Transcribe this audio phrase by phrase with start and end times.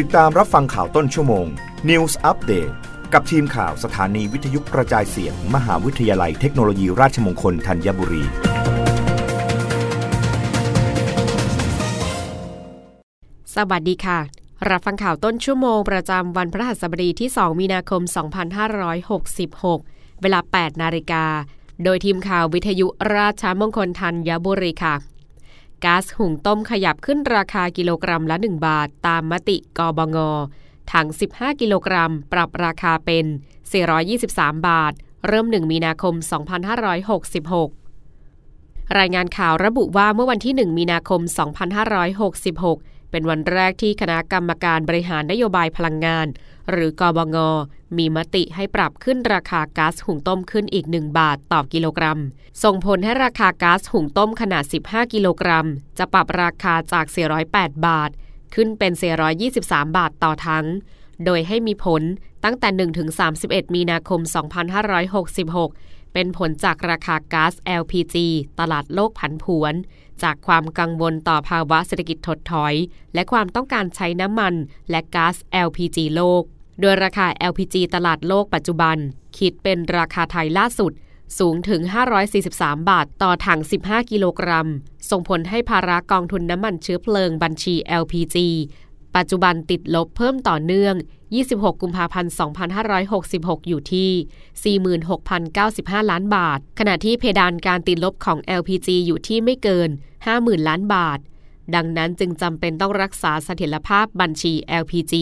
[0.00, 1.46] ติดตามรับฟังข่าวต้นชั่วโมง
[1.88, 2.72] News Update
[3.12, 8.24] กับทีมข่าวสถานีวิทยุกระจายเสียง มหาวิทยาลัยเทคโนโลยีราชมงคลธัญบุรี
[13.54, 14.18] สวัสดีค่ะ
[14.70, 18.02] รับฟังข่าวต้นชั่วโมง ประจำวันพระหัสบดีที่ 2 มีนาคม
[19.72, 21.24] 2566 เวลา 8 นาฬิกา
[21.84, 22.86] โดยทีมข่าววิทยุ
[23.16, 25.13] ราชมงคลธัญบุรีค่ะ
[25.84, 30.16] ก๊าซหุงต้มขยับขึ้นราคากิโลกรัมละ 1 บาท ตามมติกบง
[30.92, 33.26] ถัง 15 กิโลกรัม ปรับราคาเป็น
[33.96, 34.92] 423 บาท
[35.26, 36.14] เริ่ม 1 มีนาคม
[38.16, 41.20] 2566 รายงานข่าวระบุว่าเมื่อวันที่ 1 มีนาคม
[42.34, 46.26] 2566 เป็นวันแรกที่คณะกรรมการบริหารนโยบายพลังงาน
[46.70, 47.36] หรือกอบง
[47.98, 52.20] มีมติให้ปรับขึ้นราคาก๊าซหุงต้มขึ้นอีก 1 บาทต่อกิโลกรัม
[52.62, 55.66] ส่งผลให้ราคาก๊าซหุงต้มขนาด 15 กิโลกรัม
[55.98, 57.06] จะปรับราคาจาก
[57.46, 58.10] 408 บาท
[58.54, 58.92] ขึ้นเป็น
[59.44, 60.66] 423 บาทต่อทั้ง
[61.24, 62.02] โดยให้มีผล
[62.44, 62.68] ตั้งแต่
[63.22, 64.20] 1-31 มีนาคม
[65.34, 68.16] 2566 เป็นผลจากราคาก๊าซ LPG
[68.60, 69.74] ตลาดโลกผันผวน
[70.22, 72.74] จากความกังวลต่อภาวะเศรษฐกิจถดถอย
[73.14, 74.54] และความต้องการใช้น้ำมัน
[74.90, 76.42] และก๊าซ LPG โลก
[76.80, 78.96] โดยราคา LPG ตลาดโลกปัจจุบัน
[79.38, 80.92] คิดเป็นราคาไทยล่าสุด
[81.38, 81.80] สูงถึง
[82.34, 84.68] 543 บาทต่อถัง 15 กิโลกรัม
[85.10, 88.36] ส่งผลให้ภาระกองทุนน้ำมันเชื้อเพลิงบัญชี LPG
[89.16, 90.94] ปัจจุบันติดลบเพิ่มต่อเนื่อง
[91.34, 92.32] 26 กุมภาพันธ์
[93.00, 94.78] 2566 อยู่ที่
[95.44, 99.90] 46,095 ล้านบาท ขณะที่เพดานการติดลบของ LPG อยู่ที่ไม่เกิน
[100.28, 101.18] 50,000 ล้านบาท
[101.74, 105.14] ดังนั้นจึงจำเป็นต้องรักษาเสถียรภาพบัญชี LPG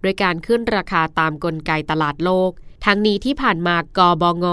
[0.00, 2.50] โดยการขึ้นราคาตามกลไกตลาดโลก
[2.84, 4.46] ทั้งนี้ที่ผ่านมากบง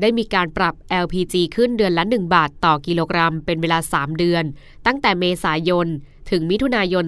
[0.00, 4.44] ได้มีการปรับ LPG ขึ้นเดือนละ 1 บาทต่อกิโลกรัม เป็นเวลา 3 เดือน
[4.86, 5.86] ตั้งแต่เมษายน
[6.30, 7.04] ถึงมิถุนายน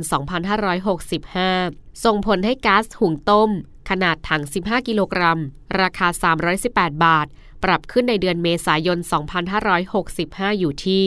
[0.81, 3.51] 2565 ส่งผลให้ก๊าซหุงต้ม
[3.91, 5.41] ขนาดถัง 15 กิโลกรัม
[5.81, 6.09] ราคา
[6.57, 7.27] 318 บาท
[7.65, 8.99] ปรับขึ้นในเดือนเมษายน
[9.79, 11.05] 2565 อยู่ที่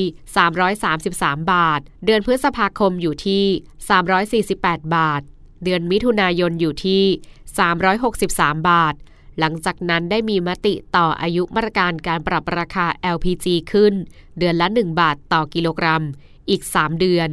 [0.76, 5.22] 333 บาท เดือนพฤษภาคมอยู่ที่ 348 บาท
[5.64, 7.04] เดือนมิถุนายนอยู่ที่
[7.86, 8.96] 363 บาท
[9.40, 13.94] หลังจากนั้นได้มีมติต่ออายุมาตรการการปรับราคา LPG ขึ้น
[14.38, 16.04] เดือนละ 1 บาทต่อกิโลกรัม
[16.50, 17.30] อีก 3 เดือน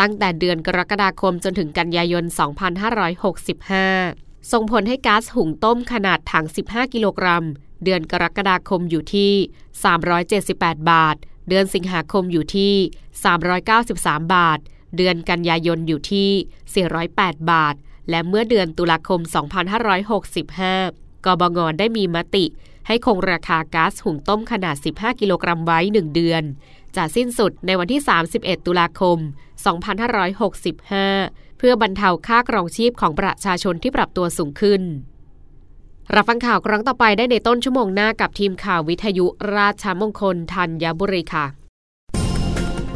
[0.00, 2.24] ตั้งแต่เดือนกรกฎาคมจนถึงกันยายน
[3.78, 7.44] 2565 ส่งผลให้ก๊าซหุงต้มขนาดถัง 15 กิโลกรัม
[7.84, 9.32] เดือนกรกฎาคมอยู่ที่
[10.12, 11.16] 378 บาท
[11.48, 12.74] เดือนสิงหาคมอยู่ที่
[13.54, 14.58] 393 บาท
[14.96, 16.30] เดือนกันยายนอยู่ที่
[16.94, 17.74] 408 บาท
[18.10, 19.20] และเมื่อเดือนตุลาคม
[20.44, 22.44] 2565 กบงได้มีมติ
[22.86, 26.42] ให้คงราคาก๊าซหุงต้มขนาด 15 กิโลกรัมไว้ 1 เดือน
[26.96, 28.02] จะสิ้นสุดในวันที่
[28.34, 29.18] 31 ตุลาคม
[30.38, 34.82] 2565 เพื่อบรรเทาค่ากรองชีพของประชาชนที่ปรับตัวสูงขึ้น
[36.14, 41.46] รับฟังข่าวครั้งต่อไปได้ในต้นชั่วโมงหน้ากับทีมข่าววิทยุราชมงคลธัญบุรีค่ะ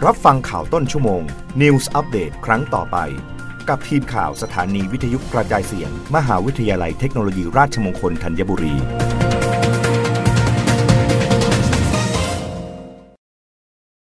[0.04, 1.22] รับฟังข่าวต้นชั่วโมง
[1.60, 2.96] News อัปเดตครั้งต่อไป
[3.68, 8.74] กับทีมข่าวสถานีวิทยุกระจายเสียง มหาวิทยาลัยเทคโนโลยีราชมงคลธัญบุรี